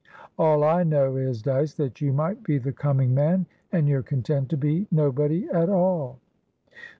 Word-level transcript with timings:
"All 0.35 0.63
I 0.63 0.81
know 0.81 1.15
is, 1.15 1.43
Dyce, 1.43 1.75
that 1.75 2.01
you 2.01 2.11
might 2.11 2.43
be 2.43 2.57
the 2.57 2.71
coming 2.71 3.13
man, 3.13 3.45
and 3.71 3.87
you're 3.87 4.01
content 4.01 4.49
to 4.49 4.57
be 4.57 4.87
nobody 4.89 5.47
at 5.51 5.69
all." 5.69 6.17